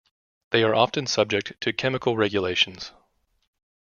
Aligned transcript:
They 0.49 0.63
are 0.63 0.73
often 0.73 1.05
subject 1.05 1.61
to 1.61 1.73
chemical 1.73 2.17
regulations. 2.17 2.91